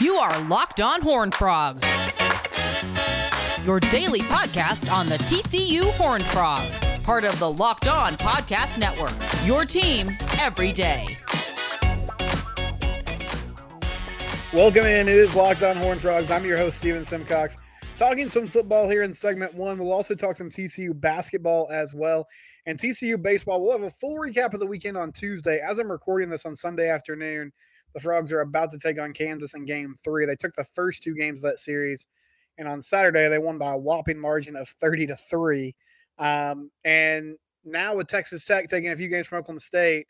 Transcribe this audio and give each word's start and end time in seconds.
You 0.00 0.16
are 0.16 0.42
Locked 0.44 0.80
On 0.80 1.00
Horn 1.00 1.30
Frogs, 1.30 1.86
your 3.64 3.78
daily 3.78 4.20
podcast 4.20 4.92
on 4.92 5.08
the 5.08 5.18
TCU 5.18 5.90
Horn 5.92 6.22
Frogs, 6.22 6.92
part 7.02 7.24
of 7.24 7.38
the 7.38 7.50
Locked 7.50 7.88
On 7.88 8.16
Podcast 8.16 8.78
Network. 8.78 9.14
Your 9.46 9.64
team 9.64 10.16
every 10.40 10.72
day. 10.72 11.16
Welcome 14.52 14.84
in. 14.84 15.08
It 15.08 15.16
is 15.16 15.34
Locked 15.34 15.62
On 15.62 15.76
Horn 15.76 15.98
Frogs. 15.98 16.30
I'm 16.30 16.44
your 16.44 16.58
host, 16.58 16.78
Steven 16.78 17.04
Simcox. 17.04 17.56
Talking 17.96 18.28
some 18.28 18.48
football 18.48 18.88
here 18.88 19.02
in 19.02 19.12
segment 19.12 19.54
one. 19.54 19.78
We'll 19.78 19.92
also 19.92 20.14
talk 20.14 20.36
some 20.36 20.50
TCU 20.50 20.98
basketball 20.98 21.68
as 21.70 21.94
well. 21.94 22.26
And 22.66 22.78
TCU 22.78 23.22
baseball. 23.22 23.62
We'll 23.62 23.72
have 23.72 23.82
a 23.82 23.90
full 23.90 24.18
recap 24.18 24.52
of 24.52 24.60
the 24.60 24.66
weekend 24.66 24.96
on 24.96 25.12
Tuesday. 25.12 25.60
As 25.60 25.78
I'm 25.78 25.90
recording 25.90 26.28
this 26.28 26.44
on 26.44 26.56
Sunday 26.56 26.88
afternoon, 26.88 27.52
the 27.94 28.00
Frogs 28.00 28.32
are 28.32 28.40
about 28.40 28.70
to 28.70 28.78
take 28.78 28.98
on 28.98 29.12
Kansas 29.12 29.54
in 29.54 29.64
game 29.64 29.94
three. 30.02 30.26
They 30.26 30.36
took 30.36 30.54
the 30.54 30.64
first 30.64 31.02
two 31.02 31.14
games 31.14 31.40
of 31.40 31.50
that 31.50 31.58
series. 31.58 32.06
And 32.58 32.68
on 32.68 32.82
Saturday, 32.82 33.28
they 33.28 33.38
won 33.38 33.58
by 33.58 33.72
a 33.72 33.78
whopping 33.78 34.18
margin 34.18 34.56
of 34.56 34.68
30 34.68 35.06
to 35.08 35.16
3. 35.16 35.74
Um, 36.18 36.70
and 36.84 37.36
now 37.64 37.96
with 37.96 38.08
Texas 38.08 38.44
Tech 38.44 38.68
taking 38.68 38.90
a 38.90 38.96
few 38.96 39.08
games 39.08 39.26
from 39.26 39.38
Oklahoma 39.38 39.60
State, 39.60 40.06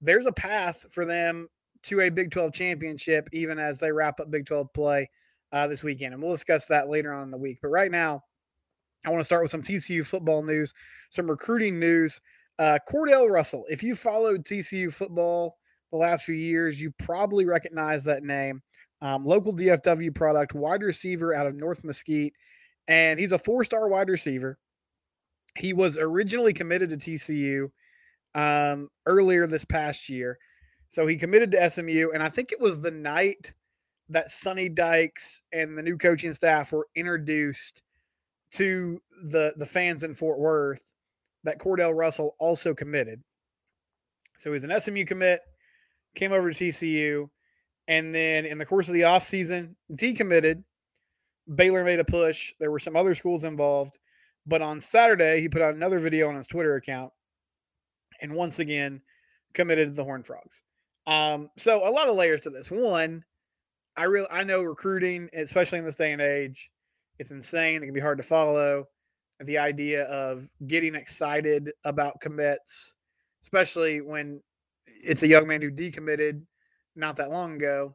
there's 0.00 0.26
a 0.26 0.32
path 0.32 0.86
for 0.90 1.04
them 1.04 1.48
to 1.84 2.00
a 2.00 2.10
Big 2.10 2.30
12 2.30 2.52
championship, 2.52 3.28
even 3.32 3.58
as 3.58 3.78
they 3.78 3.92
wrap 3.92 4.20
up 4.20 4.30
Big 4.30 4.46
12 4.46 4.72
play 4.72 5.08
uh, 5.52 5.66
this 5.66 5.84
weekend. 5.84 6.14
And 6.14 6.22
we'll 6.22 6.32
discuss 6.32 6.66
that 6.66 6.88
later 6.88 7.12
on 7.12 7.24
in 7.24 7.30
the 7.30 7.38
week. 7.38 7.58
But 7.62 7.68
right 7.68 7.90
now, 7.90 8.22
I 9.06 9.10
want 9.10 9.20
to 9.20 9.24
start 9.24 9.42
with 9.42 9.50
some 9.50 9.62
TCU 9.62 10.04
football 10.04 10.42
news, 10.42 10.74
some 11.10 11.30
recruiting 11.30 11.78
news. 11.78 12.20
Uh, 12.58 12.78
Cordell 12.90 13.30
Russell, 13.30 13.64
if 13.68 13.82
you 13.82 13.94
followed 13.94 14.44
TCU 14.44 14.92
football 14.92 15.58
the 15.90 15.98
last 15.98 16.24
few 16.24 16.34
years, 16.34 16.80
you 16.80 16.92
probably 16.98 17.44
recognize 17.44 18.04
that 18.04 18.22
name. 18.22 18.62
Um, 19.02 19.24
local 19.24 19.54
DFW 19.54 20.14
product, 20.14 20.54
wide 20.54 20.82
receiver 20.82 21.34
out 21.34 21.46
of 21.46 21.54
North 21.54 21.84
Mesquite. 21.84 22.32
And 22.88 23.18
he's 23.18 23.32
a 23.32 23.38
four 23.38 23.64
star 23.64 23.88
wide 23.88 24.08
receiver. 24.08 24.58
He 25.56 25.72
was 25.72 25.96
originally 25.98 26.52
committed 26.52 26.90
to 26.90 26.96
TCU 26.96 27.70
um, 28.34 28.88
earlier 29.06 29.46
this 29.46 29.64
past 29.64 30.08
year. 30.08 30.38
So 30.88 31.06
he 31.06 31.16
committed 31.16 31.50
to 31.52 31.70
SMU. 31.70 32.10
And 32.12 32.22
I 32.22 32.28
think 32.28 32.52
it 32.52 32.60
was 32.60 32.80
the 32.80 32.90
night 32.90 33.54
that 34.08 34.30
Sonny 34.30 34.68
Dykes 34.68 35.42
and 35.52 35.76
the 35.76 35.82
new 35.82 35.98
coaching 35.98 36.32
staff 36.32 36.72
were 36.72 36.86
introduced 36.94 37.82
to 38.52 39.00
the 39.24 39.54
the 39.56 39.66
fans 39.66 40.04
in 40.04 40.14
Fort 40.14 40.38
Worth 40.38 40.94
that 41.44 41.58
Cordale 41.58 41.94
Russell 41.94 42.36
also 42.38 42.74
committed. 42.74 43.22
So 44.38 44.52
he's 44.52 44.64
an 44.64 44.80
SMU 44.80 45.04
commit, 45.04 45.40
came 46.16 46.32
over 46.32 46.50
to 46.50 46.64
TCU, 46.64 47.28
and 47.86 48.14
then 48.14 48.44
in 48.44 48.58
the 48.58 48.66
course 48.66 48.88
of 48.88 48.94
the 48.94 49.02
offseason, 49.02 49.74
decommitted. 49.92 50.64
Baylor 51.54 51.84
made 51.84 52.00
a 52.00 52.04
push. 52.04 52.52
There 52.58 52.72
were 52.72 52.80
some 52.80 52.96
other 52.96 53.14
schools 53.14 53.44
involved. 53.44 53.98
But 54.46 54.62
on 54.62 54.80
Saturday, 54.80 55.40
he 55.40 55.48
put 55.48 55.62
out 55.62 55.74
another 55.74 56.00
video 56.00 56.28
on 56.28 56.36
his 56.36 56.46
Twitter 56.46 56.74
account 56.76 57.12
and 58.20 58.34
once 58.34 58.58
again 58.58 59.02
committed 59.54 59.88
to 59.88 59.94
the 59.94 60.04
Horn 60.04 60.22
Frogs. 60.22 60.62
Um, 61.06 61.50
so 61.56 61.88
a 61.88 61.90
lot 61.90 62.08
of 62.08 62.16
layers 62.16 62.40
to 62.42 62.50
this. 62.50 62.70
One, 62.70 63.24
I 63.96 64.04
really 64.04 64.26
I 64.30 64.44
know 64.44 64.62
recruiting, 64.62 65.28
especially 65.32 65.78
in 65.78 65.84
this 65.84 65.96
day 65.96 66.12
and 66.12 66.22
age, 66.22 66.70
it's 67.18 67.30
insane. 67.30 67.82
It 67.82 67.86
can 67.86 67.94
be 67.94 68.00
hard 68.00 68.18
to 68.18 68.24
follow. 68.24 68.86
The 69.40 69.58
idea 69.58 70.04
of 70.04 70.48
getting 70.66 70.94
excited 70.94 71.72
about 71.84 72.20
commits, 72.20 72.96
especially 73.42 74.00
when 74.00 74.42
it's 75.06 75.22
a 75.22 75.28
young 75.28 75.46
man 75.46 75.62
who 75.62 75.70
decommitted 75.70 76.42
not 76.96 77.16
that 77.16 77.30
long 77.30 77.54
ago, 77.54 77.94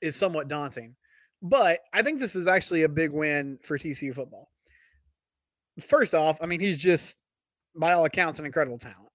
is 0.00 0.16
somewhat 0.16 0.48
daunting. 0.48 0.96
But 1.40 1.80
I 1.92 2.02
think 2.02 2.20
this 2.20 2.36
is 2.36 2.46
actually 2.46 2.82
a 2.82 2.88
big 2.88 3.12
win 3.12 3.58
for 3.62 3.78
TCU 3.78 4.14
football. 4.14 4.50
First 5.80 6.14
off, 6.14 6.38
I 6.42 6.46
mean, 6.46 6.60
he's 6.60 6.78
just, 6.78 7.16
by 7.74 7.92
all 7.92 8.04
accounts, 8.04 8.38
an 8.38 8.44
incredible 8.44 8.78
talent. 8.78 9.08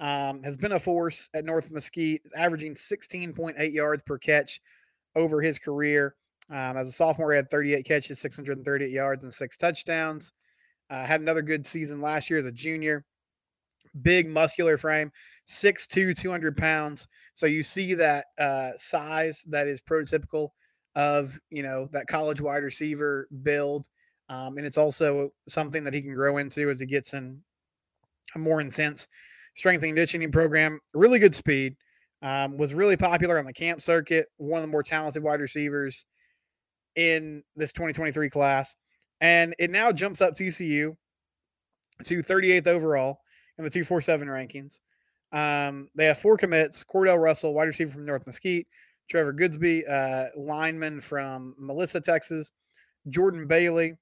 Um, 0.00 0.42
has 0.42 0.56
been 0.56 0.72
a 0.72 0.78
force 0.78 1.28
at 1.34 1.44
North 1.44 1.70
Mesquite, 1.70 2.22
averaging 2.36 2.74
16.8 2.74 3.72
yards 3.72 4.02
per 4.04 4.18
catch 4.18 4.60
over 5.14 5.40
his 5.40 5.58
career. 5.58 6.16
Um, 6.50 6.76
as 6.76 6.88
a 6.88 6.92
sophomore, 6.92 7.32
he 7.32 7.36
had 7.36 7.50
38 7.50 7.84
catches, 7.84 8.18
638 8.18 8.90
yards, 8.90 9.24
and 9.24 9.32
six 9.32 9.56
touchdowns. 9.56 10.32
Uh, 10.90 11.04
had 11.04 11.20
another 11.20 11.42
good 11.42 11.64
season 11.64 12.00
last 12.00 12.28
year 12.28 12.38
as 12.38 12.44
a 12.44 12.52
junior. 12.52 13.04
Big 14.02 14.28
muscular 14.28 14.76
frame, 14.76 15.12
6'2, 15.48 16.18
200 16.18 16.56
pounds. 16.56 17.06
So 17.34 17.46
you 17.46 17.62
see 17.62 17.94
that 17.94 18.26
uh, 18.38 18.70
size 18.76 19.44
that 19.48 19.68
is 19.68 19.80
prototypical 19.80 20.50
of, 20.94 21.38
you 21.50 21.62
know, 21.62 21.88
that 21.92 22.06
college 22.06 22.40
wide 22.40 22.62
receiver 22.62 23.28
build. 23.42 23.84
Um, 24.28 24.56
and 24.56 24.66
it's 24.66 24.78
also 24.78 25.30
something 25.48 25.84
that 25.84 25.94
he 25.94 26.02
can 26.02 26.14
grow 26.14 26.38
into 26.38 26.70
as 26.70 26.80
he 26.80 26.86
gets 26.86 27.14
in 27.14 27.40
a 28.34 28.38
more 28.38 28.60
intense 28.60 29.08
strength 29.54 29.82
and 29.82 29.90
conditioning 29.90 30.32
program. 30.32 30.80
Really 30.92 31.18
good 31.18 31.34
speed. 31.34 31.76
Um, 32.22 32.56
was 32.56 32.72
really 32.72 32.96
popular 32.96 33.38
on 33.38 33.44
the 33.44 33.52
camp 33.52 33.82
circuit. 33.82 34.28
One 34.38 34.58
of 34.58 34.62
the 34.62 34.72
more 34.72 34.82
talented 34.82 35.22
wide 35.22 35.40
receivers 35.40 36.06
in 36.96 37.42
this 37.54 37.72
2023 37.72 38.30
class. 38.30 38.76
And 39.20 39.54
it 39.58 39.70
now 39.70 39.92
jumps 39.92 40.20
up 40.20 40.34
TCU 40.34 40.96
to 42.04 42.18
38th 42.18 42.66
overall 42.66 43.20
in 43.58 43.64
the 43.64 43.70
247 43.70 44.28
rankings. 44.28 44.80
Um, 45.32 45.88
they 45.94 46.06
have 46.06 46.18
four 46.18 46.36
commits 46.36 46.84
Cordale 46.84 47.20
Russell, 47.20 47.54
wide 47.54 47.64
receiver 47.64 47.90
from 47.90 48.06
North 48.06 48.26
Mesquite, 48.26 48.68
Trevor 49.08 49.32
Goodsby, 49.32 49.88
uh, 49.88 50.28
lineman 50.36 51.00
from 51.00 51.54
Melissa, 51.58 52.00
Texas, 52.00 52.52
Jordan 53.08 53.46
Bailey, 53.46 53.96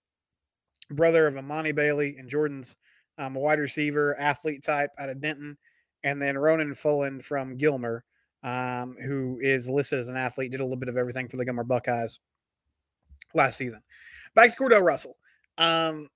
brother 0.90 1.26
of 1.26 1.36
Amani 1.36 1.72
Bailey, 1.72 2.16
and 2.18 2.28
Jordan's 2.28 2.76
um, 3.18 3.36
a 3.36 3.40
wide 3.40 3.58
receiver, 3.58 4.18
athlete 4.18 4.62
type 4.62 4.90
out 4.98 5.08
of 5.08 5.20
Denton, 5.20 5.56
and 6.04 6.20
then 6.20 6.36
Ronan 6.36 6.74
Fullen 6.74 7.20
from 7.20 7.56
Gilmer, 7.56 8.04
um, 8.42 8.96
who 9.04 9.38
is 9.40 9.68
listed 9.68 9.98
as 9.98 10.08
an 10.08 10.16
athlete, 10.16 10.50
did 10.50 10.60
a 10.60 10.64
little 10.64 10.76
bit 10.76 10.88
of 10.88 10.96
everything 10.96 11.28
for 11.28 11.36
the 11.36 11.44
Gilmer 11.44 11.64
Buckeyes 11.64 12.20
last 13.34 13.56
season. 13.56 13.82
Back 14.34 14.54
to 14.54 14.62
Cordale 14.62 14.82
Russell. 14.82 15.16
Um, 15.58 16.08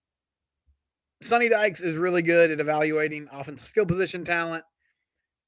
Sonny 1.22 1.48
Dykes 1.48 1.80
is 1.80 1.96
really 1.96 2.22
good 2.22 2.50
at 2.50 2.60
evaluating 2.60 3.28
offensive 3.32 3.68
skill 3.68 3.86
position 3.86 4.24
talent. 4.24 4.64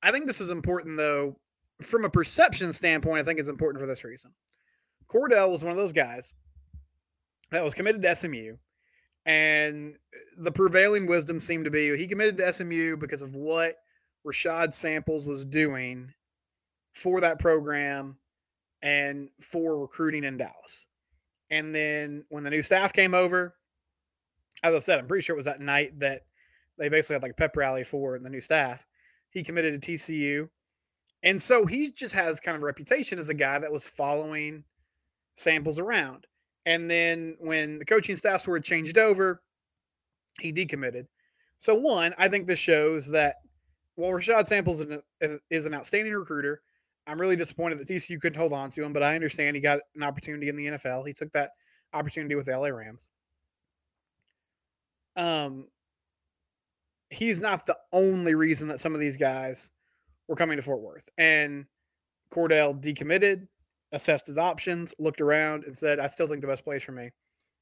I 0.02 0.10
think 0.10 0.26
this 0.26 0.40
is 0.40 0.50
important, 0.50 0.96
though, 0.96 1.36
from 1.82 2.04
a 2.04 2.10
perception 2.10 2.72
standpoint. 2.72 3.20
I 3.20 3.24
think 3.24 3.38
it's 3.38 3.48
important 3.48 3.80
for 3.80 3.86
this 3.86 4.04
reason. 4.04 4.32
Cordale 5.08 5.50
was 5.50 5.62
one 5.62 5.72
of 5.72 5.76
those 5.76 5.92
guys 5.92 6.34
that 7.50 7.64
was 7.64 7.74
committed 7.74 8.02
to 8.02 8.14
SMU, 8.14 8.56
and 9.26 9.96
the 10.38 10.52
prevailing 10.52 11.06
wisdom 11.06 11.40
seemed 11.40 11.64
to 11.64 11.70
be 11.70 11.96
he 11.96 12.06
committed 12.06 12.38
to 12.38 12.52
SMU 12.52 12.96
because 12.96 13.22
of 13.22 13.34
what 13.34 13.76
Rashaad 14.26 14.72
Samples 14.72 15.26
was 15.26 15.44
doing 15.44 16.12
for 16.92 17.20
that 17.20 17.38
program 17.38 18.18
and 18.82 19.28
for 19.40 19.78
recruiting 19.78 20.24
in 20.24 20.36
Dallas. 20.36 20.86
And 21.50 21.74
then 21.74 22.24
when 22.28 22.44
the 22.44 22.50
new 22.50 22.62
staff 22.62 22.92
came 22.92 23.14
over, 23.14 23.54
as 24.62 24.74
I 24.74 24.78
said, 24.78 24.98
I'm 24.98 25.06
pretty 25.06 25.22
sure 25.22 25.34
it 25.34 25.38
was 25.38 25.46
that 25.46 25.60
night 25.60 26.00
that 26.00 26.22
they 26.78 26.88
basically 26.88 27.14
had 27.14 27.22
like 27.22 27.32
a 27.32 27.34
pep 27.34 27.56
rally 27.56 27.84
for 27.84 28.18
the 28.18 28.30
new 28.30 28.40
staff. 28.40 28.86
He 29.30 29.42
committed 29.42 29.80
to 29.80 29.92
TCU. 29.92 30.48
And 31.22 31.42
so 31.42 31.66
he 31.66 31.90
just 31.92 32.14
has 32.14 32.40
kind 32.40 32.56
of 32.56 32.62
a 32.62 32.66
reputation 32.66 33.18
as 33.18 33.28
a 33.28 33.34
guy 33.34 33.58
that 33.58 33.72
was 33.72 33.88
following 33.88 34.64
samples 35.36 35.78
around. 35.78 36.26
And 36.64 36.90
then 36.90 37.36
when 37.40 37.78
the 37.78 37.84
coaching 37.84 38.16
staffs 38.16 38.46
were 38.46 38.60
changed 38.60 38.98
over, 38.98 39.42
he 40.40 40.52
decommitted. 40.52 41.06
So 41.58 41.74
one, 41.74 42.14
I 42.18 42.28
think 42.28 42.46
this 42.46 42.60
shows 42.60 43.10
that 43.10 43.36
while 43.96 44.12
Rashaad 44.12 44.46
Samples 44.46 44.84
is 45.50 45.66
an 45.66 45.74
outstanding 45.74 46.14
recruiter, 46.14 46.62
I'm 47.06 47.20
really 47.20 47.34
disappointed 47.34 47.78
that 47.78 47.88
TCU 47.88 48.20
couldn't 48.20 48.38
hold 48.38 48.52
on 48.52 48.70
to 48.70 48.84
him, 48.84 48.92
but 48.92 49.02
I 49.02 49.16
understand 49.16 49.56
he 49.56 49.62
got 49.62 49.80
an 49.96 50.04
opportunity 50.04 50.48
in 50.48 50.56
the 50.56 50.66
NFL. 50.66 51.06
He 51.06 51.14
took 51.14 51.32
that 51.32 51.50
opportunity 51.92 52.36
with 52.36 52.46
the 52.46 52.56
LA 52.56 52.68
Rams. 52.68 53.10
Um, 55.18 55.66
he's 57.10 57.40
not 57.40 57.66
the 57.66 57.76
only 57.92 58.34
reason 58.34 58.68
that 58.68 58.80
some 58.80 58.94
of 58.94 59.00
these 59.00 59.18
guys 59.18 59.70
were 60.28 60.36
coming 60.36 60.56
to 60.56 60.62
Fort 60.62 60.80
Worth. 60.80 61.08
And 61.18 61.66
Cordale 62.30 62.80
decommitted, 62.80 63.48
assessed 63.92 64.26
his 64.26 64.38
options, 64.38 64.94
looked 64.98 65.20
around, 65.20 65.64
and 65.64 65.76
said, 65.76 65.98
I 65.98 66.06
still 66.06 66.26
think 66.26 66.40
the 66.40 66.46
best 66.46 66.64
place 66.64 66.82
for 66.82 66.92
me 66.92 67.10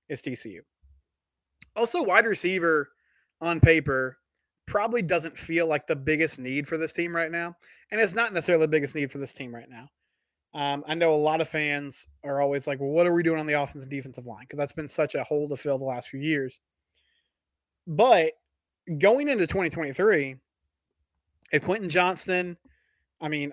is 0.09 0.23
TCU. 0.23 0.61
Also, 1.75 2.03
wide 2.03 2.27
receiver 2.27 2.91
on 3.41 3.61
paper 3.61 4.19
probably 4.67 5.03
doesn't 5.03 5.39
feel 5.39 5.67
like 5.67 5.87
the 5.87 5.97
biggest 5.97 6.39
need 6.39 6.67
for 6.67 6.77
this 6.77 6.93
team 6.93 7.15
right 7.15 7.31
now. 7.31 7.55
And 7.91 8.01
it's 8.01 8.15
not 8.15 8.33
necessarily 8.33 8.65
the 8.65 8.71
biggest 8.71 8.95
need 8.95 9.11
for 9.11 9.19
this 9.19 9.33
team 9.33 9.55
right 9.55 9.69
now. 9.69 9.89
Um, 10.55 10.85
I 10.89 10.95
know 10.95 11.13
a 11.13 11.15
lot 11.15 11.41
of 11.41 11.49
fans 11.49 12.09
are 12.25 12.41
always 12.41 12.67
like, 12.67 12.81
well, 12.81 12.91
what 12.91 13.07
are 13.07 13.13
we 13.13 13.23
doing 13.23 13.39
on 13.39 13.47
the 13.47 13.53
offensive 13.55 13.83
and 13.83 13.91
defensive 13.91 14.27
line? 14.27 14.41
Because 14.41 14.59
that's 14.59 14.73
been 14.73 14.89
such 14.89 15.15
a 15.15 15.23
hole 15.23 15.49
to 15.49 15.57
fill 15.57 15.79
the 15.79 15.85
last 15.85 16.09
few 16.09 16.21
years. 16.21 16.59
But 17.87 18.33
going 18.99 19.29
into 19.29 19.47
2023, 19.47 20.37
if 21.53 21.63
Quentin 21.63 21.89
Johnston, 21.89 22.57
I 23.21 23.29
mean, 23.29 23.53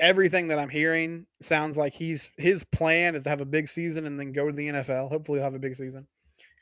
everything 0.00 0.48
that 0.48 0.58
I'm 0.58 0.68
hearing 0.68 1.26
sounds 1.42 1.76
like 1.76 1.92
he's 1.92 2.30
his 2.36 2.64
plan 2.64 3.14
is 3.14 3.24
to 3.24 3.30
have 3.30 3.40
a 3.40 3.46
big 3.46 3.68
season 3.68 4.06
and 4.06 4.18
then 4.18 4.32
go 4.32 4.48
to 4.48 4.56
the 4.56 4.68
NFL. 4.68 5.08
Hopefully, 5.10 5.38
he'll 5.38 5.44
have 5.44 5.54
a 5.54 5.58
big 5.58 5.76
season 5.76 6.06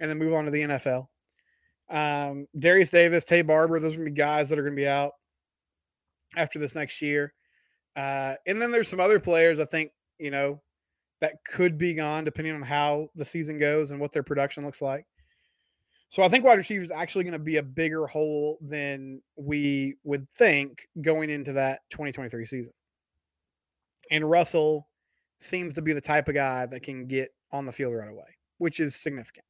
and 0.00 0.10
then 0.10 0.18
move 0.18 0.34
on 0.34 0.44
to 0.44 0.50
the 0.50 0.62
NFL. 0.62 1.08
Um, 1.88 2.48
Darius 2.58 2.90
Davis, 2.90 3.24
Taye 3.24 3.46
Barber, 3.46 3.78
those 3.78 3.94
are 3.94 3.98
going 3.98 4.06
to 4.06 4.12
be 4.12 4.16
guys 4.16 4.48
that 4.48 4.58
are 4.58 4.62
going 4.62 4.74
to 4.74 4.80
be 4.80 4.88
out 4.88 5.12
after 6.36 6.58
this 6.58 6.74
next 6.74 7.00
year. 7.00 7.32
Uh, 7.94 8.34
and 8.46 8.60
then 8.60 8.70
there's 8.70 8.88
some 8.88 9.00
other 9.00 9.20
players 9.20 9.60
I 9.60 9.64
think, 9.64 9.92
you 10.18 10.30
know, 10.30 10.60
that 11.20 11.36
could 11.44 11.78
be 11.78 11.94
gone 11.94 12.24
depending 12.24 12.54
on 12.54 12.62
how 12.62 13.08
the 13.14 13.24
season 13.24 13.58
goes 13.58 13.90
and 13.90 14.00
what 14.00 14.12
their 14.12 14.22
production 14.22 14.64
looks 14.64 14.82
like. 14.82 15.06
So 16.08 16.22
I 16.22 16.28
think 16.28 16.44
wide 16.44 16.58
receiver 16.58 16.84
is 16.84 16.90
actually 16.90 17.24
going 17.24 17.32
to 17.32 17.38
be 17.38 17.56
a 17.56 17.62
bigger 17.62 18.06
hole 18.06 18.58
than 18.60 19.20
we 19.36 19.96
would 20.04 20.26
think 20.36 20.88
going 21.00 21.30
into 21.30 21.52
that 21.54 21.80
2023 21.90 22.46
season. 22.46 22.72
And 24.10 24.28
Russell 24.28 24.88
seems 25.38 25.74
to 25.74 25.82
be 25.82 25.92
the 25.92 26.00
type 26.00 26.28
of 26.28 26.34
guy 26.34 26.66
that 26.66 26.82
can 26.82 27.06
get 27.06 27.34
on 27.52 27.66
the 27.66 27.72
field 27.72 27.94
right 27.94 28.08
away, 28.08 28.36
which 28.58 28.80
is 28.80 28.94
significant. 28.94 29.44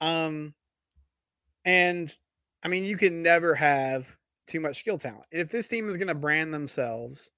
Um, 0.00 0.54
and 1.64 2.14
I 2.64 2.68
mean, 2.68 2.84
you 2.84 2.96
can 2.96 3.22
never 3.22 3.54
have 3.54 4.16
too 4.46 4.60
much 4.60 4.78
skill 4.78 4.98
talent. 4.98 5.26
If 5.30 5.50
this 5.50 5.68
team 5.68 5.88
is 5.88 5.96
going 5.96 6.08
to 6.08 6.14
brand 6.14 6.52
themselves 6.52 7.30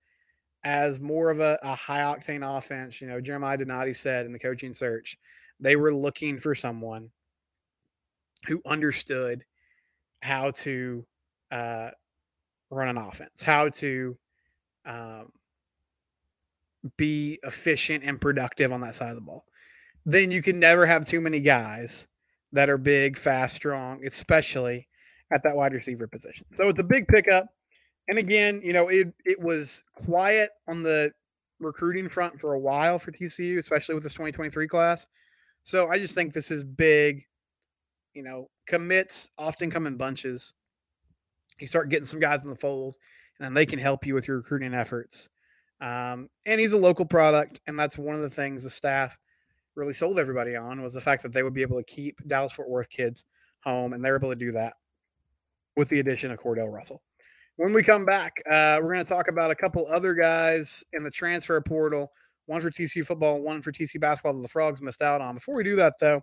as 0.64 1.00
more 1.00 1.30
of 1.30 1.40
a, 1.40 1.58
a 1.62 1.74
high 1.74 2.00
octane 2.00 2.56
offense, 2.56 3.00
you 3.00 3.08
know, 3.08 3.20
Jeremiah 3.20 3.56
Donati 3.56 3.92
said 3.92 4.26
in 4.26 4.32
the 4.32 4.38
coaching 4.38 4.74
search, 4.74 5.16
they 5.60 5.76
were 5.76 5.94
looking 5.94 6.38
for 6.38 6.54
someone 6.54 7.10
who 8.46 8.62
understood 8.66 9.44
how 10.22 10.50
to 10.50 11.06
uh, 11.50 11.90
run 12.70 12.88
an 12.88 12.96
offense, 12.96 13.42
how 13.42 13.68
to 13.68 14.16
um, 14.84 15.32
be 16.96 17.38
efficient 17.42 18.04
and 18.04 18.20
productive 18.20 18.72
on 18.72 18.80
that 18.80 18.94
side 18.94 19.10
of 19.10 19.16
the 19.16 19.22
ball. 19.22 19.44
Then 20.04 20.30
you 20.30 20.42
can 20.42 20.58
never 20.58 20.86
have 20.86 21.06
too 21.06 21.20
many 21.20 21.40
guys 21.40 22.06
that 22.52 22.70
are 22.70 22.78
big, 22.78 23.18
fast, 23.18 23.56
strong, 23.56 24.04
especially 24.06 24.88
at 25.30 25.42
that 25.42 25.56
wide 25.56 25.74
receiver 25.74 26.06
position. 26.06 26.46
So 26.48 26.68
it's 26.68 26.78
a 26.78 26.84
big 26.84 27.06
pickup. 27.08 27.46
And 28.08 28.18
again, 28.18 28.62
you 28.64 28.72
know, 28.72 28.88
it 28.88 29.12
it 29.26 29.38
was 29.40 29.84
quiet 29.94 30.50
on 30.66 30.82
the 30.82 31.12
recruiting 31.60 32.08
front 32.08 32.40
for 32.40 32.54
a 32.54 32.58
while 32.58 32.98
for 32.98 33.12
TCU, 33.12 33.58
especially 33.58 33.94
with 33.94 34.04
this 34.04 34.14
2023 34.14 34.66
class. 34.66 35.06
So 35.64 35.88
I 35.88 35.98
just 35.98 36.14
think 36.14 36.32
this 36.32 36.50
is 36.50 36.64
big. 36.64 37.24
You 38.14 38.22
know, 38.22 38.48
commits 38.66 39.30
often 39.38 39.70
come 39.70 39.86
in 39.86 39.96
bunches. 39.96 40.54
You 41.60 41.66
start 41.66 41.88
getting 41.88 42.06
some 42.06 42.20
guys 42.20 42.44
in 42.44 42.50
the 42.50 42.56
fold, 42.56 42.94
and 43.38 43.44
then 43.44 43.54
they 43.54 43.66
can 43.66 43.78
help 43.78 44.06
you 44.06 44.14
with 44.14 44.28
your 44.28 44.38
recruiting 44.38 44.74
efforts. 44.74 45.28
Um, 45.80 46.28
and 46.46 46.60
he's 46.60 46.72
a 46.72 46.78
local 46.78 47.04
product, 47.04 47.60
and 47.66 47.78
that's 47.78 47.98
one 47.98 48.16
of 48.16 48.22
the 48.22 48.30
things 48.30 48.64
the 48.64 48.70
staff 48.70 49.16
really 49.76 49.92
sold 49.92 50.18
everybody 50.18 50.56
on 50.56 50.82
was 50.82 50.92
the 50.92 51.00
fact 51.00 51.22
that 51.22 51.32
they 51.32 51.42
would 51.42 51.54
be 51.54 51.62
able 51.62 51.78
to 51.78 51.84
keep 51.84 52.20
Dallas 52.26 52.52
Fort 52.52 52.68
Worth 52.68 52.90
kids 52.90 53.24
home, 53.62 53.92
and 53.92 54.04
they're 54.04 54.16
able 54.16 54.30
to 54.30 54.38
do 54.38 54.52
that 54.52 54.74
with 55.76 55.88
the 55.88 56.00
addition 56.00 56.30
of 56.30 56.40
Cordale 56.40 56.72
Russell. 56.72 57.02
When 57.56 57.72
we 57.72 57.82
come 57.82 58.04
back, 58.04 58.32
uh, 58.48 58.78
we're 58.82 58.92
going 58.92 59.04
to 59.04 59.12
talk 59.12 59.28
about 59.28 59.50
a 59.50 59.54
couple 59.54 59.86
other 59.86 60.14
guys 60.14 60.84
in 60.92 61.02
the 61.02 61.10
transfer 61.10 61.60
portal, 61.60 62.12
one 62.46 62.60
for 62.60 62.70
TCU 62.70 63.04
football, 63.04 63.40
one 63.40 63.62
for 63.62 63.72
TCU 63.72 64.00
basketball 64.00 64.34
that 64.34 64.42
the 64.42 64.48
Frogs 64.48 64.82
missed 64.82 65.02
out 65.02 65.20
on. 65.20 65.34
Before 65.34 65.54
we 65.54 65.64
do 65.64 65.76
that, 65.76 65.94
though, 66.00 66.20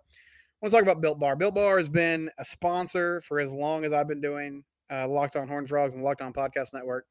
want 0.61 0.71
to 0.71 0.77
talk 0.77 0.83
about 0.83 1.01
Built 1.01 1.19
Bar. 1.19 1.35
Built 1.35 1.55
Bar 1.55 1.77
has 1.77 1.89
been 1.89 2.29
a 2.37 2.45
sponsor 2.45 3.21
for 3.21 3.39
as 3.39 3.53
long 3.53 3.85
as 3.85 3.93
I've 3.93 4.07
been 4.07 4.21
doing 4.21 4.63
uh, 4.91 5.07
Locked 5.07 5.35
On 5.35 5.47
Horn 5.47 5.65
Frogs 5.67 5.95
and 5.95 6.03
Locked 6.03 6.21
On 6.21 6.33
Podcast 6.33 6.73
Network. 6.73 7.05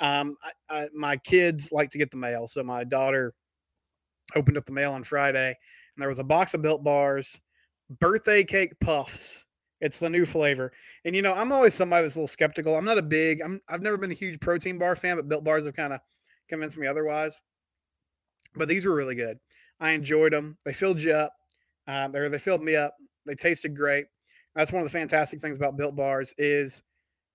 Um, 0.00 0.36
I, 0.42 0.50
I, 0.76 0.88
my 0.92 1.16
kids 1.16 1.70
like 1.72 1.90
to 1.90 1.98
get 1.98 2.10
the 2.10 2.16
mail, 2.16 2.46
so 2.46 2.62
my 2.62 2.84
daughter 2.84 3.32
opened 4.34 4.56
up 4.56 4.64
the 4.64 4.72
mail 4.72 4.92
on 4.92 5.04
Friday, 5.04 5.48
and 5.48 6.02
there 6.02 6.08
was 6.08 6.18
a 6.18 6.24
box 6.24 6.54
of 6.54 6.62
Built 6.62 6.82
Bars, 6.82 7.40
birthday 8.00 8.44
cake 8.44 8.78
puffs. 8.80 9.44
It's 9.80 10.00
the 10.00 10.08
new 10.08 10.24
flavor, 10.24 10.72
and 11.04 11.14
you 11.14 11.22
know 11.22 11.32
I'm 11.32 11.52
always 11.52 11.74
somebody 11.74 12.02
that's 12.02 12.14
a 12.14 12.18
little 12.18 12.26
skeptical. 12.26 12.76
I'm 12.76 12.84
not 12.84 12.98
a 12.98 13.02
big. 13.02 13.42
I'm. 13.42 13.60
I've 13.68 13.82
never 13.82 13.98
been 13.98 14.10
a 14.10 14.14
huge 14.14 14.40
protein 14.40 14.78
bar 14.78 14.96
fan, 14.96 15.16
but 15.16 15.28
Built 15.28 15.44
Bars 15.44 15.66
have 15.66 15.74
kind 15.74 15.92
of 15.92 16.00
convinced 16.48 16.78
me 16.78 16.86
otherwise. 16.86 17.40
But 18.54 18.68
these 18.68 18.86
were 18.86 18.94
really 18.94 19.16
good. 19.16 19.38
I 19.80 19.90
enjoyed 19.90 20.32
them. 20.32 20.56
They 20.64 20.72
filled 20.72 21.02
you 21.02 21.12
up. 21.12 21.32
Um, 21.86 22.12
they 22.12 22.28
they 22.28 22.38
filled 22.38 22.62
me 22.62 22.76
up. 22.76 22.94
They 23.26 23.34
tasted 23.34 23.76
great. 23.76 24.06
That's 24.54 24.72
one 24.72 24.82
of 24.82 24.86
the 24.86 24.98
fantastic 24.98 25.40
things 25.40 25.56
about 25.56 25.76
Built 25.76 25.96
Bars 25.96 26.34
is 26.38 26.82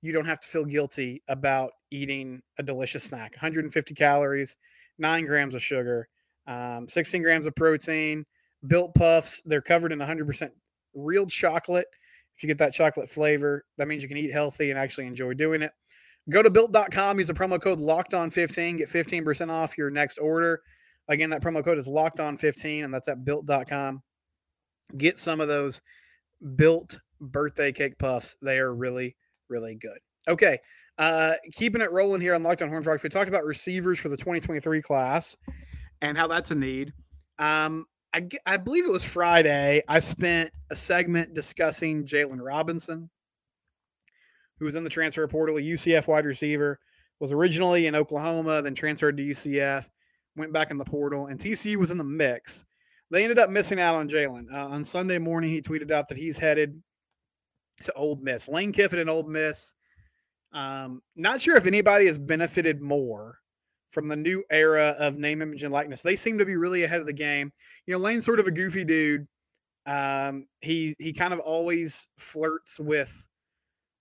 you 0.02 0.14
don't 0.14 0.26
have 0.26 0.40
to 0.40 0.48
feel 0.48 0.66
guilty 0.66 1.22
about 1.28 1.72
eating 1.92 2.42
a 2.58 2.64
delicious 2.64 3.04
snack. 3.04 3.34
150 3.34 3.94
calories, 3.94 4.56
nine 4.98 5.26
grams 5.26 5.56
of 5.56 5.62
sugar, 5.62 6.08
um, 6.48 6.88
16 6.88 7.22
grams 7.22 7.46
of 7.46 7.56
protein. 7.56 8.26
Built 8.68 8.94
puffs, 8.94 9.42
they're 9.46 9.62
covered 9.62 9.92
in 9.92 10.00
100% 10.00 10.50
real 10.94 11.26
chocolate. 11.26 11.88
If 12.36 12.44
you 12.44 12.48
get 12.48 12.58
that 12.60 12.74
chocolate 12.74 13.10
flavor, 13.10 13.66
that 13.78 13.88
means 13.88 14.02
you 14.02 14.10
can 14.10 14.18
eat 14.18 14.32
healthy 14.32 14.70
and 14.70 14.80
actually 14.80 15.08
enjoy 15.08 15.34
doing 15.34 15.62
it. 15.62 15.72
Go 16.30 16.44
to 16.44 16.50
built.com, 16.50 17.18
use 17.18 17.28
the 17.28 17.34
promo 17.34 17.60
code 17.60 17.80
locked 17.80 18.14
on 18.14 18.30
15, 18.30 18.78
get 18.78 18.88
15% 18.88 19.50
off 19.50 19.78
your 19.78 19.90
next 19.90 20.20
order. 20.20 20.62
Again, 21.08 21.30
that 21.32 21.42
promo 21.42 21.64
code 21.64 21.78
is 21.78 21.88
locked 21.88 22.20
on 22.20 22.38
15, 22.38 22.84
and 22.84 22.94
that's 22.94 23.08
at 23.08 23.26
built.com. 23.26 24.04
Get 24.98 25.18
some 25.18 25.40
of 25.40 25.48
those 25.48 25.82
built 26.56 27.00
birthday 27.22 27.72
cake 27.72 27.98
puffs. 27.98 28.36
They 28.42 28.60
are 28.60 28.74
really, 28.74 29.16
really 29.50 29.76
good. 29.76 30.00
Okay. 30.28 30.60
Uh, 30.98 31.34
keeping 31.54 31.82
it 31.82 31.92
rolling 31.92 32.22
here 32.22 32.36
on 32.36 32.44
Locked 32.44 32.62
on 32.62 32.70
Horn 32.70 32.84
Frogs. 32.84 33.04
We 33.04 33.10
talked 33.10 33.30
about 33.30 33.46
receivers 33.46 34.00
for 34.00 34.10
the 34.10 34.18
2023 34.18 34.82
class 34.82 35.38
and 36.02 36.18
how 36.18 36.28
that's 36.28 36.52
a 36.52 36.56
need. 36.56 36.94
Um, 37.38 37.86
I, 38.14 38.28
I 38.46 38.58
believe 38.58 38.86
it 38.86 38.92
was 38.92 39.06
Friday. 39.06 39.84
I 39.88 40.00
spent 40.00 40.52
a 40.70 40.76
segment 40.76 41.34
discussing 41.34 42.06
Jaylon 42.06 42.42
Robinson, 42.42 43.10
who 44.58 44.66
was 44.66 44.76
in 44.76 44.84
the 44.84 44.90
transfer 44.90 45.28
portal, 45.28 45.58
a 45.58 45.62
UCF 45.62 46.08
wide 46.08 46.26
receiver, 46.26 46.80
was 47.20 47.32
originally 47.32 47.88
in 47.88 47.96
Oklahoma, 47.96 48.62
then 48.62 48.76
transferred 48.76 49.18
to 49.18 49.24
UCF, 49.24 49.88
went 50.36 50.54
back 50.54 50.72
in 50.72 50.78
the 50.78 50.86
portal, 50.86 51.28
and 51.28 51.40
TCU 51.40 51.76
was 51.76 51.92
in 51.92 51.98
the 51.98 52.04
mix. 52.04 52.66
They 53.12 53.24
ended 53.24 53.40
up 53.40 53.50
missing 53.50 53.80
out 53.80 53.96
on 53.96 54.08
Jaylon. 54.08 54.54
Uh, 54.54 54.68
on 54.68 54.84
Sunday 54.84 55.18
morning, 55.18 55.50
he 55.50 55.62
tweeted 55.62 55.92
out 55.92 56.08
that 56.10 56.18
he's 56.18 56.38
headed 56.38 56.82
to 57.84 57.94
Ole 57.94 58.18
Miss. 58.18 58.48
Lane 58.48 58.72
Kiffin 58.72 59.00
and 59.00 59.10
Ole 59.10 59.24
Miss. 59.24 59.74
Um, 60.52 61.02
not 61.16 61.42
sure 61.42 61.56
if 61.56 61.66
anybody 61.66 62.06
has 62.08 62.18
benefited 62.18 62.82
more 62.82 63.40
from 63.90 64.08
the 64.08 64.16
new 64.16 64.44
era 64.52 64.96
of 65.00 65.18
name, 65.18 65.42
image, 65.42 65.64
and 65.64 65.74
likeness. 65.74 66.02
They 66.02 66.16
seem 66.16 66.38
to 66.38 66.46
be 66.46 66.56
really 66.56 66.84
ahead 66.84 67.00
of 67.00 67.06
the 67.06 67.14
game. 67.14 67.52
You 67.86 67.94
know, 67.94 68.00
Lane's 68.00 68.26
sort 68.26 68.40
of 68.40 68.48
a 68.48 68.52
goofy 68.52 68.84
dude. 68.84 69.28
Um, 69.86 70.48
he 70.62 70.96
he 71.00 71.14
kind 71.14 71.34
of 71.34 71.40
always 71.40 72.08
flirts 72.18 72.80
with 72.80 73.28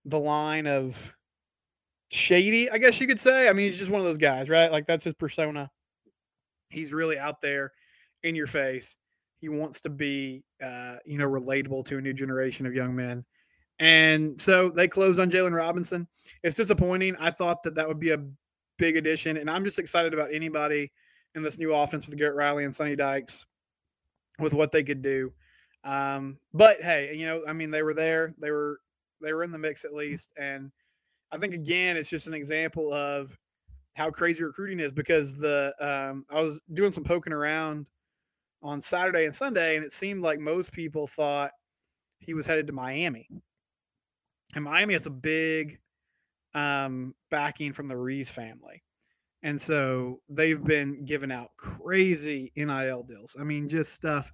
the 0.04 0.18
line 0.18 0.66
of 0.66 1.14
shady, 2.10 2.70
I 2.70 2.78
guess 2.78 3.00
you 3.00 3.06
could 3.06 3.20
say. 3.20 3.48
I 3.48 3.52
mean, 3.52 3.66
he's 3.66 3.78
just 3.78 3.90
one 3.90 4.00
of 4.00 4.06
those 4.06 4.18
guys, 4.18 4.50
right? 4.50 4.70
Like 4.70 4.86
that's 4.86 5.04
his 5.04 5.14
persona. 5.14 5.70
He's 6.68 6.92
really 6.92 7.18
out 7.18 7.40
there 7.40 7.72
in 8.22 8.34
your 8.34 8.46
face. 8.46 8.96
He 9.40 9.48
wants 9.48 9.80
to 9.82 9.90
be, 9.90 10.44
uh, 10.62 10.96
you 11.04 11.18
know, 11.18 11.28
relatable 11.28 11.84
to 11.86 11.98
a 11.98 12.00
new 12.00 12.12
generation 12.12 12.66
of 12.66 12.74
young 12.74 12.94
men. 12.94 13.24
And 13.78 14.40
so 14.40 14.70
they 14.70 14.88
closed 14.88 15.20
on 15.20 15.30
Jaylon 15.30 15.56
Robinson. 15.56 16.08
It's 16.42 16.56
disappointing. 16.56 17.16
I 17.20 17.30
thought 17.30 17.62
that 17.62 17.76
that 17.76 17.86
would 17.86 18.00
be 18.00 18.10
a 18.10 18.24
big 18.76 18.96
addition, 18.96 19.36
and 19.36 19.48
I'm 19.50 19.64
just 19.64 19.78
excited 19.78 20.14
about 20.14 20.32
anybody 20.32 20.92
in 21.34 21.42
this 21.42 21.58
new 21.58 21.72
offense 21.72 22.06
with 22.06 22.16
Garrett 22.16 22.36
Riley 22.36 22.64
and 22.64 22.74
Sonny 22.74 22.96
Dykes 22.96 23.46
with 24.38 24.54
what 24.54 24.72
they 24.72 24.82
could 24.82 25.02
do. 25.02 25.32
Um, 25.84 26.38
but 26.52 26.80
hey, 26.80 27.14
you 27.14 27.26
know, 27.26 27.42
I 27.46 27.52
mean, 27.52 27.70
they 27.70 27.82
were 27.82 27.94
there. 27.94 28.32
They 28.38 28.50
were 28.50 28.80
they 29.20 29.32
were 29.32 29.44
in 29.44 29.52
the 29.52 29.58
mix 29.58 29.84
at 29.84 29.94
least, 29.94 30.32
and 30.36 30.72
I 31.30 31.38
think 31.38 31.54
again, 31.54 31.96
it's 31.96 32.10
just 32.10 32.26
an 32.26 32.34
example 32.34 32.92
of 32.92 33.36
how 33.94 34.10
crazy 34.10 34.42
recruiting 34.42 34.80
is 34.80 34.92
because 34.92 35.38
the 35.38 35.74
um, 35.80 36.24
I 36.30 36.40
was 36.40 36.60
doing 36.72 36.92
some 36.92 37.04
poking 37.04 37.32
around 37.32 37.86
on 38.62 38.80
Saturday 38.80 39.24
and 39.24 39.34
Sunday, 39.34 39.76
and 39.76 39.84
it 39.84 39.92
seemed 39.92 40.22
like 40.22 40.40
most 40.40 40.72
people 40.72 41.06
thought 41.06 41.52
he 42.18 42.34
was 42.34 42.46
headed 42.46 42.66
to 42.66 42.72
Miami. 42.72 43.28
And 44.54 44.64
Miami 44.64 44.94
has 44.94 45.06
a 45.06 45.10
big 45.10 45.78
um, 46.54 47.14
backing 47.30 47.72
from 47.72 47.88
the 47.88 47.96
Ruiz 47.96 48.30
family. 48.30 48.82
And 49.42 49.60
so 49.60 50.20
they've 50.28 50.62
been 50.62 51.04
giving 51.04 51.30
out 51.30 51.50
crazy 51.56 52.52
NIL 52.56 53.04
deals. 53.04 53.36
I 53.38 53.44
mean, 53.44 53.68
just 53.68 53.92
stuff 53.92 54.32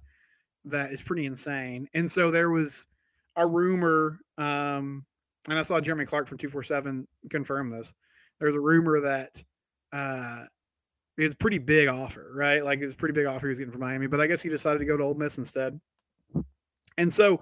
that 0.65 0.91
is 0.91 1.03
pretty 1.03 1.25
insane. 1.25 1.87
And 1.93 2.09
so 2.09 2.31
there 2.31 2.49
was 2.49 2.87
a 3.35 3.45
rumor, 3.45 4.19
um, 4.37 5.05
and 5.47 5.59
I 5.59 5.61
saw 5.61 5.79
Jeremy 5.79 6.05
Clark 6.05 6.27
from 6.27 6.39
247 6.39 7.07
confirm 7.29 7.69
this. 7.69 7.93
There's 8.39 8.55
a 8.55 8.59
rumor 8.59 8.99
that 9.01 9.43
uh, 9.93 10.45
it's 11.17 11.35
pretty 11.35 11.57
big 11.59 11.87
offer, 11.87 12.31
right? 12.33 12.63
Like 12.63 12.79
it's 12.79 12.93
a 12.93 12.97
pretty 12.97 13.13
big 13.13 13.25
offer 13.25 13.47
he 13.47 13.49
was 13.49 13.59
getting 13.59 13.71
from 13.71 13.81
Miami, 13.81 14.07
but 14.07 14.19
I 14.19 14.27
guess 14.27 14.41
he 14.41 14.49
decided 14.49 14.79
to 14.79 14.85
go 14.85 14.97
to 14.97 15.03
Ole 15.03 15.13
Miss 15.13 15.37
instead. 15.37 15.79
And 16.97 17.13
so 17.13 17.41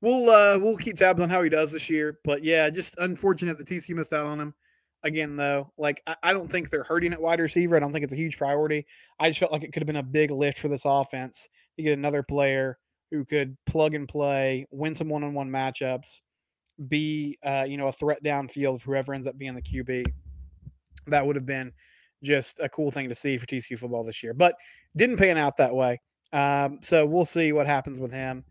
we'll 0.00 0.30
uh, 0.30 0.58
we'll 0.58 0.76
keep 0.76 0.96
tabs 0.96 1.20
on 1.20 1.30
how 1.30 1.42
he 1.42 1.48
does 1.48 1.72
this 1.72 1.88
year. 1.88 2.18
But 2.24 2.44
yeah, 2.44 2.68
just 2.70 2.98
unfortunate 2.98 3.58
that 3.58 3.66
TCU 3.66 3.94
missed 3.94 4.12
out 4.12 4.26
on 4.26 4.40
him. 4.40 4.54
again, 5.02 5.36
though. 5.36 5.72
Like, 5.76 6.02
I, 6.06 6.16
I 6.22 6.32
don't 6.32 6.50
think 6.50 6.70
they're 6.70 6.84
hurting 6.84 7.12
at 7.12 7.20
wide 7.20 7.40
receiver. 7.40 7.76
I 7.76 7.80
don't 7.80 7.90
think 7.90 8.04
it's 8.04 8.12
a 8.12 8.16
huge 8.16 8.38
priority. 8.38 8.86
I 9.18 9.28
just 9.28 9.40
felt 9.40 9.52
like 9.52 9.64
it 9.64 9.72
could 9.72 9.82
have 9.82 9.86
been 9.86 9.96
a 9.96 10.02
big 10.02 10.30
lift 10.30 10.58
for 10.58 10.68
this 10.68 10.82
offense 10.84 11.48
to 11.76 11.82
get 11.82 11.92
another 11.92 12.22
player 12.22 12.78
who 13.10 13.24
could 13.24 13.56
plug 13.66 13.94
and 13.94 14.08
play, 14.08 14.66
win 14.70 14.94
some 14.94 15.08
one 15.08 15.22
on 15.22 15.34
one 15.34 15.50
matchups, 15.50 16.22
be, 16.88 17.38
uh, 17.42 17.64
you 17.68 17.76
know, 17.76 17.86
a 17.86 17.92
threat 17.92 18.22
downfield, 18.24 18.82
whoever 18.82 19.12
ends 19.12 19.26
up 19.26 19.36
being 19.36 19.54
the 19.54 19.62
QB. 19.62 20.06
That 21.08 21.26
would 21.26 21.36
have 21.36 21.46
been 21.46 21.72
just 22.22 22.60
a 22.60 22.68
cool 22.68 22.90
thing 22.90 23.08
to 23.08 23.14
see 23.14 23.36
for 23.36 23.46
TCU 23.46 23.78
football 23.78 24.04
this 24.04 24.22
year, 24.22 24.34
but 24.34 24.54
didn't 24.96 25.16
pan 25.16 25.38
out 25.38 25.56
that 25.56 25.74
way. 25.74 26.00
Um, 26.32 26.78
so 26.82 27.04
we'll 27.04 27.24
see 27.24 27.52
what 27.52 27.66
happens 27.66 28.00
with 28.00 28.12
him 28.12 28.44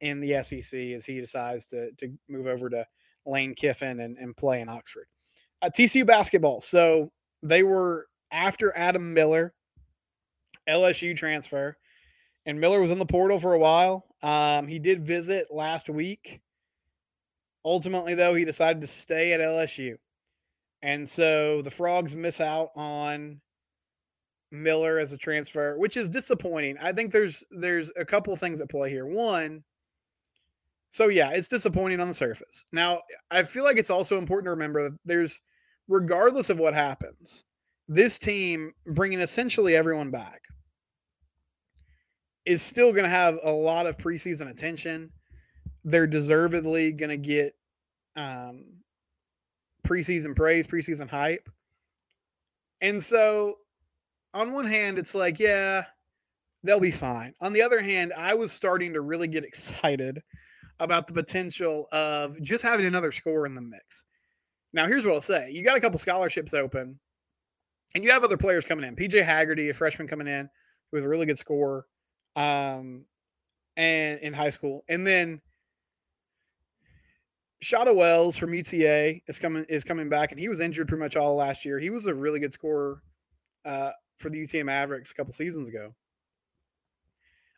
in 0.00 0.20
the 0.20 0.42
SEC 0.42 0.78
as 0.78 1.04
he 1.04 1.20
decides 1.20 1.66
to, 1.66 1.92
to 1.92 2.12
move 2.28 2.46
over 2.46 2.68
to 2.70 2.84
Lane 3.26 3.54
Kiffin 3.54 4.00
and, 4.00 4.16
and 4.18 4.36
play 4.36 4.60
in 4.60 4.68
Oxford. 4.68 5.06
Uh, 5.60 5.70
TCU 5.76 6.06
basketball. 6.06 6.60
So 6.60 7.12
they 7.42 7.62
were 7.62 8.06
after 8.30 8.76
Adam 8.76 9.14
Miller, 9.14 9.54
LSU 10.68 11.16
transfer, 11.16 11.76
and 12.46 12.60
Miller 12.60 12.80
was 12.80 12.90
in 12.90 12.98
the 12.98 13.06
portal 13.06 13.38
for 13.38 13.54
a 13.54 13.58
while. 13.58 14.06
Um, 14.22 14.66
he 14.66 14.78
did 14.78 15.00
visit 15.00 15.48
last 15.50 15.88
week. 15.88 16.40
Ultimately, 17.64 18.14
though, 18.14 18.34
he 18.34 18.44
decided 18.44 18.80
to 18.80 18.86
stay 18.86 19.32
at 19.32 19.40
LSU. 19.40 19.96
And 20.82 21.08
so 21.08 21.62
the 21.62 21.70
Frogs 21.70 22.14
miss 22.14 22.40
out 22.40 22.70
on 22.76 23.40
Miller 24.50 24.98
as 24.98 25.12
a 25.12 25.18
transfer, 25.18 25.78
which 25.78 25.96
is 25.96 26.08
disappointing. 26.08 26.76
I 26.80 26.92
think 26.92 27.12
there's 27.12 27.44
there's 27.50 27.92
a 27.96 28.04
couple 28.04 28.34
things 28.36 28.60
at 28.60 28.70
play 28.70 28.90
here. 28.90 29.06
One, 29.06 29.64
so 30.90 31.08
yeah, 31.08 31.30
it's 31.30 31.48
disappointing 31.48 32.00
on 32.00 32.08
the 32.08 32.14
surface. 32.14 32.64
Now, 32.72 33.02
I 33.30 33.42
feel 33.42 33.64
like 33.64 33.76
it's 33.76 33.90
also 33.90 34.18
important 34.18 34.46
to 34.46 34.50
remember 34.50 34.90
that 34.90 34.98
there's 35.04 35.40
regardless 35.88 36.50
of 36.50 36.58
what 36.58 36.74
happens, 36.74 37.44
this 37.88 38.18
team 38.18 38.72
bringing 38.86 39.20
essentially 39.20 39.74
everyone 39.74 40.10
back 40.10 40.42
is 42.44 42.62
still 42.62 42.92
going 42.92 43.04
to 43.04 43.10
have 43.10 43.38
a 43.42 43.50
lot 43.50 43.86
of 43.86 43.98
preseason 43.98 44.50
attention. 44.50 45.10
They're 45.84 46.06
deservedly 46.06 46.92
going 46.92 47.10
to 47.10 47.16
get 47.16 47.54
um, 48.16 48.64
preseason 49.88 50.36
praise, 50.36 50.66
preseason 50.66 51.08
hype. 51.08 51.48
And 52.80 53.02
so, 53.02 53.56
on 54.34 54.52
one 54.52 54.66
hand, 54.66 54.98
it's 54.98 55.14
like, 55.14 55.40
yeah, 55.40 55.86
they'll 56.62 56.80
be 56.80 56.90
fine. 56.90 57.34
On 57.40 57.52
the 57.52 57.62
other 57.62 57.80
hand, 57.80 58.12
I 58.16 58.34
was 58.34 58.52
starting 58.52 58.92
to 58.92 59.00
really 59.00 59.28
get 59.28 59.44
excited 59.44 60.22
about 60.80 61.06
the 61.08 61.14
potential 61.14 61.88
of 61.90 62.40
just 62.40 62.62
having 62.62 62.86
another 62.86 63.10
score 63.10 63.46
in 63.46 63.54
the 63.54 63.60
mix. 63.60 64.04
Now, 64.72 64.86
here's 64.86 65.04
what 65.04 65.14
I'll 65.14 65.20
say 65.20 65.50
you 65.50 65.64
got 65.64 65.76
a 65.76 65.80
couple 65.80 65.98
scholarships 65.98 66.54
open, 66.54 67.00
and 67.94 68.04
you 68.04 68.10
have 68.10 68.24
other 68.24 68.36
players 68.36 68.66
coming 68.66 68.84
in. 68.84 68.94
PJ 68.94 69.24
Haggerty, 69.24 69.70
a 69.70 69.74
freshman 69.74 70.06
coming 70.06 70.28
in, 70.28 70.48
who 70.90 70.96
was 70.96 71.04
a 71.04 71.08
really 71.08 71.26
good 71.26 71.38
scorer 71.38 71.86
um, 72.36 73.06
and 73.76 74.20
in 74.20 74.34
high 74.34 74.50
school. 74.50 74.84
And 74.88 75.06
then 75.06 75.40
Shahada 77.62 77.94
Wells 77.94 78.36
from 78.36 78.54
UTA 78.54 79.20
is 79.26 79.38
coming 79.38 79.64
is 79.68 79.84
coming 79.84 80.08
back, 80.08 80.30
and 80.30 80.40
he 80.40 80.48
was 80.48 80.60
injured 80.60 80.88
pretty 80.88 81.02
much 81.02 81.16
all 81.16 81.34
last 81.34 81.64
year. 81.64 81.78
He 81.78 81.90
was 81.90 82.06
a 82.06 82.14
really 82.14 82.38
good 82.40 82.52
scorer 82.52 83.02
uh, 83.64 83.90
for 84.18 84.30
the 84.30 84.38
UTA 84.38 84.64
Mavericks 84.64 85.10
a 85.10 85.14
couple 85.14 85.32
seasons 85.32 85.68
ago. 85.68 85.94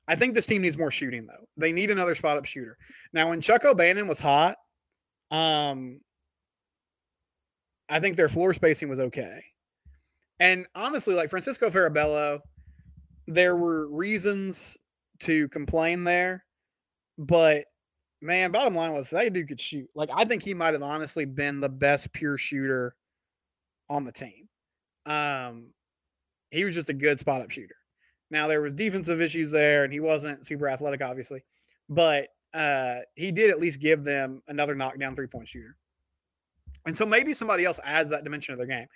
I 0.09 0.17
think 0.17 0.35
this 0.35 0.47
team 0.47 0.63
needs 0.63 0.79
more 0.79 0.91
shooting 0.91 1.27
though. 1.27 1.47
They 1.57 1.73
need 1.73 1.91
another 1.91 2.15
spot 2.15 2.39
up 2.39 2.45
shooter. 2.47 2.77
Now, 3.13 3.29
when 3.29 3.41
Chuck 3.41 3.65
O'Bannon 3.65 4.09
was 4.09 4.21
hot, 4.21 4.57
um, 5.31 6.01
I 7.89 8.01
think 8.01 8.17
their 8.17 8.29
floor 8.29 8.55
spacing 8.55 8.89
was 8.89 9.01
okay. 9.01 9.43
And 10.41 10.67
honestly, 10.75 11.15
like 11.15 11.29
Francisco 11.29 11.69
Farabello, 11.69 12.41
there 13.27 13.55
were 13.55 13.89
reasons 13.89 14.79
to 15.21 15.49
complain 15.49 16.05
there, 16.05 16.45
but 17.19 17.67
man, 18.21 18.51
bottom 18.51 18.75
line 18.75 18.93
was 18.93 19.11
that 19.11 19.33
dude 19.33 19.49
could 19.49 19.61
shoot. 19.61 19.89
Like 19.95 20.11
I 20.15 20.25
think 20.25 20.43
he 20.43 20.55
might 20.55 20.75
have 20.75 20.83
honestly 20.83 21.25
been 21.25 21.61
the 21.61 21.69
best 21.69 22.13
pure 22.13 22.37
shooter 22.37 22.95
on 23.89 24.05
the 24.05 24.13
team. 24.13 24.49
Um, 25.07 25.69
he 26.51 26.65
was 26.65 26.75
just 26.75 26.91
a 26.91 26.95
good 26.95 27.19
spot 27.19 27.43
up 27.43 27.51
shooter. 27.51 27.75
Now 28.31 28.47
there 28.47 28.61
was 28.61 28.75
defensive 28.75 29.21
issues 29.21 29.51
there, 29.51 29.85
and 29.85 29.93
he 29.93 30.01
wasn't 30.01 30.47
super 30.47 30.69
athletic, 30.69 31.03
obviously, 31.03 31.43
but 31.89 32.29
uh, 32.55 32.99
he 33.15 33.33
did 33.33 33.51
at 33.51 33.61
least 33.61 33.81
give 33.81 34.05
them 34.05 34.43
another 34.49 34.75
knockdown 34.75 35.15
three 35.15 35.27
point 35.27 35.49
shooter. 35.49 35.77
And 36.87 36.97
so 36.97 37.05
maybe 37.05 37.35
somebody 37.35 37.65
else 37.65 37.81
adds 37.85 38.11
that 38.11 38.25
dimension 38.25 38.53
of 38.53 38.59
their 38.59 38.67
game. 38.67 38.87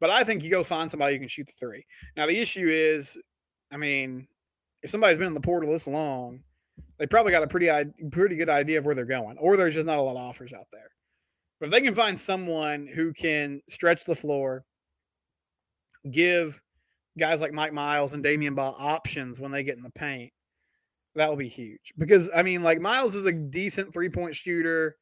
But 0.00 0.10
I 0.10 0.24
think 0.24 0.42
you 0.42 0.50
go 0.50 0.64
find 0.64 0.90
somebody 0.90 1.14
who 1.14 1.20
can 1.20 1.28
shoot 1.28 1.46
the 1.46 1.52
three. 1.52 1.84
Now 2.16 2.26
the 2.26 2.38
issue 2.38 2.66
is, 2.68 3.18
I 3.70 3.76
mean, 3.76 4.26
if 4.82 4.90
somebody's 4.90 5.18
been 5.18 5.28
in 5.28 5.34
the 5.34 5.40
portal 5.40 5.70
this 5.70 5.86
long, 5.86 6.40
they 6.98 7.06
probably 7.06 7.32
got 7.32 7.42
a 7.42 7.48
pretty 7.48 7.68
pretty 8.10 8.36
good 8.36 8.48
idea 8.48 8.78
of 8.78 8.84
where 8.84 8.94
they're 8.94 9.04
going, 9.04 9.36
or 9.38 9.56
there's 9.56 9.74
just 9.74 9.86
not 9.86 9.98
a 9.98 10.02
lot 10.02 10.16
of 10.16 10.22
offers 10.22 10.52
out 10.52 10.66
there. 10.72 10.90
But 11.60 11.66
if 11.66 11.72
they 11.72 11.80
can 11.80 11.94
find 11.94 12.18
someone 12.18 12.86
who 12.86 13.12
can 13.12 13.60
stretch 13.68 14.04
the 14.04 14.14
floor, 14.14 14.64
give 16.10 16.60
guys 17.18 17.40
like 17.40 17.52
Mike 17.52 17.72
Miles 17.72 18.12
and 18.12 18.24
Damion 18.24 18.54
Baugh 18.54 18.74
options 18.78 19.40
when 19.40 19.52
they 19.52 19.62
get 19.62 19.76
in 19.76 19.82
the 19.82 19.90
paint, 19.90 20.32
that 21.14 21.28
will 21.28 21.36
be 21.36 21.48
huge. 21.48 21.92
Because 21.96 22.30
I 22.34 22.42
mean, 22.42 22.62
like 22.62 22.80
Miles 22.80 23.14
is 23.14 23.26
a 23.26 23.32
decent 23.32 23.92
three 23.92 24.08
point 24.08 24.34
shooter, 24.34 24.96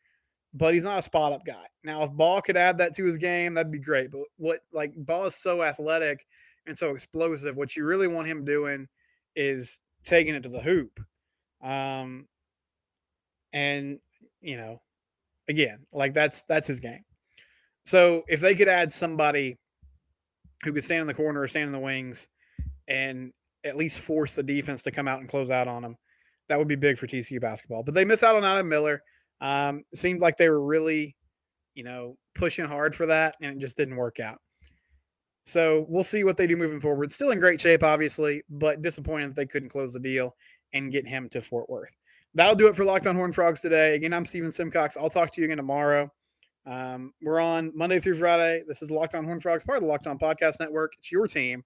but 0.55 0.75
he's 0.75 0.85
not 0.85 0.99
a 0.99 1.03
spot 1.03 1.33
up 1.33 1.45
guy. 1.45 1.67
Now, 1.85 2.03
if 2.03 2.13
Baugh 2.13 2.41
could 2.41 2.57
add 2.57 2.79
that 2.79 2.95
to 2.97 3.05
his 3.05 3.17
game, 3.17 3.55
that'd 3.55 3.73
be 3.73 3.79
great. 3.79 4.11
But 4.11 4.23
what 4.37 4.61
like 4.73 4.93
Baugh 4.97 5.27
is 5.27 5.37
so 5.37 5.63
athletic 5.63 6.27
and 6.67 6.77
so 6.77 6.91
explosive. 6.91 7.57
What 7.57 7.77
you 7.77 7.85
really 7.85 8.09
want 8.09 8.29
him 8.29 8.45
doing 8.45 8.89
is 9.35 9.79
taking 10.05 10.35
it 10.35 10.43
to 10.43 10.49
the 10.49 10.61
hoop. 10.61 11.01
Um, 11.63 12.27
and 13.53 13.99
you 14.41 14.57
know, 14.57 14.81
again, 15.49 15.87
like 15.93 16.15
that's 16.15 16.43
that's 16.45 16.67
his 16.67 16.81
game. 16.81 17.05
So 17.85 18.23
if 18.29 18.41
they 18.41 18.55
could 18.55 18.69
add 18.69 18.93
somebody 18.93 19.59
who 20.65 20.73
could 20.73 20.85
stand 20.85 21.01
in 21.01 21.07
the 21.07 21.15
corner 21.15 21.41
or 21.41 21.47
stand 21.47 21.67
in 21.67 21.73
the 21.73 21.79
wings 21.79 22.29
and 22.89 23.33
at 23.65 23.77
least 23.77 24.05
force 24.05 24.35
the 24.35 24.43
defense 24.43 24.83
to 24.83 24.91
come 24.91 25.09
out 25.09 25.21
and 25.21 25.29
close 25.29 25.51
out 25.51 25.69
on 25.69 25.83
them. 25.83 25.97
That 26.49 26.59
would 26.59 26.69
be 26.69 26.77
big 26.77 26.99
for 26.99 27.07
TCU 27.07 27.41
basketball. 27.41 27.83
But 27.83 27.95
they 27.95 28.05
miss 28.05 28.23
out 28.23 28.37
on 28.37 28.45
Adam 28.45 28.69
Miller. 28.69 29.03
Um, 29.41 29.85
seemed 29.95 30.21
like 30.21 30.37
they 30.37 30.49
were 30.49 30.65
really, 30.65 31.17
you 31.75 31.85
know, 31.85 32.17
pushing 32.35 32.65
hard 32.65 32.95
for 32.95 33.07
that, 33.07 33.37
and 33.41 33.53
it 33.53 33.59
just 33.59 33.77
didn't 33.77 33.97
work 33.97 34.21
out. 34.21 34.39
So 35.45 35.87
we'll 35.89 36.05
see 36.05 36.23
what 36.23 36.37
they 36.37 36.47
do 36.47 36.57
moving 36.57 36.81
forward. 36.81 37.11
Still 37.11 37.31
in 37.31 37.39
great 37.39 37.61
shape, 37.61 37.83
obviously, 37.83 38.43
but 38.49 38.83
disappointed 38.83 39.31
that 39.31 39.37
they 39.37 39.47
couldn't 39.47 39.71
close 39.71 39.93
the 39.93 40.01
deal 40.01 40.37
and 40.73 40.93
get 40.93 41.07
him 41.07 41.29
to 41.31 41.41
Fort 41.41 41.69
Worth. 41.69 41.97
That'll 42.35 42.55
do 42.55 42.67
it 42.67 42.75
for 42.75 42.85
Locked 42.85 43.07
On 43.07 43.15
Horn 43.15 43.33
Frogs 43.33 43.61
today. 43.61 43.95
Again, 43.95 44.13
I'm 44.13 44.25
Steven 44.25 44.51
Simcox. 44.51 44.97
I'll 44.97 45.11
talk 45.11 45.31
to 45.33 45.41
you 45.41 45.47
again 45.47 45.59
tomorrow. 45.59 46.11
Um, 46.65 47.13
we're 47.23 47.41
on 47.41 47.73
Monday 47.75 48.01
through 48.01 48.15
Friday. 48.15 48.63
This 48.67 48.83
is 48.83 48.91
Locked 48.91 49.15
On 49.15 49.25
Horn 49.25 49.41
Frogs, 49.41 49.65
part 49.65 49.79
of 49.79 49.83
the 49.83 49.89
Locked 49.89 50.07
On 50.07 50.19
Podcast 50.19 50.61
Network. 50.61 50.95
It's 50.99 51.13
your 51.13 51.27
team 51.27 51.65